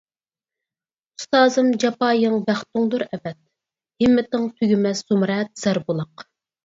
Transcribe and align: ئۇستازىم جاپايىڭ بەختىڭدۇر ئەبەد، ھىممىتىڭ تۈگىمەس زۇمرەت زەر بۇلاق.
ئۇستازىم 1.21 1.69
جاپايىڭ 1.83 2.39
بەختىڭدۇر 2.49 3.05
ئەبەد، 3.09 3.39
ھىممىتىڭ 4.05 4.49
تۈگىمەس 4.59 5.05
زۇمرەت 5.11 5.57
زەر 5.67 5.83
بۇلاق. 5.91 6.27